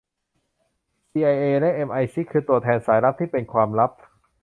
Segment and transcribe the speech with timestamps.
[1.11, 3.91] ซีไอเอและเอ็มไอซิกคือตัวแทนสายลับที่เป็นความลับ